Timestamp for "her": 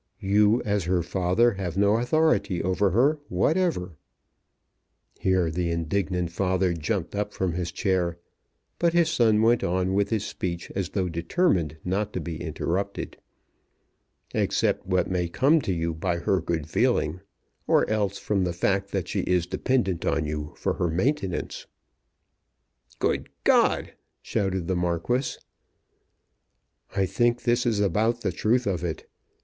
0.85-1.03, 2.89-3.19, 16.17-16.41, 20.73-20.89